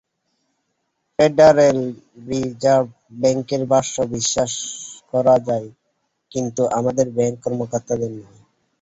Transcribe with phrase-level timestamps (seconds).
[1.19, 1.79] Federal
[2.27, 2.87] reserve
[3.21, 4.51] ব্যাংকের ভাষ্য বিশ্বাস
[5.13, 5.67] করা যায়
[6.31, 8.39] কিন্তু আমাদের ব্যাংক কর্মকর্তাদের নয়।